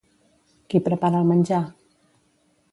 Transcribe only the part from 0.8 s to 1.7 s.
prepara el menjar?